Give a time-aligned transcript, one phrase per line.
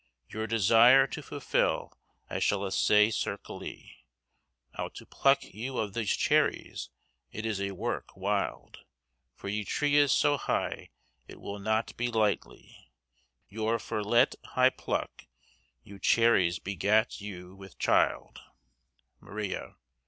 [0.33, 1.93] _Yor desyr to fulfylle
[2.27, 4.07] I shall assay sekyrly,
[4.79, 6.89] Ow to plucke yow of these cherries
[7.31, 8.79] it is a werk wylde,
[9.35, 10.89] For ye tre is so hyg'
[11.27, 12.73] it wol not be lyghtly,
[13.47, 15.27] Yr for lete hy pluk
[15.83, 18.39] yow cheryes begatt yow wt childe.
[19.21, 19.75] _Maria.